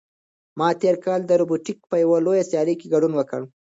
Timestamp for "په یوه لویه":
1.89-2.43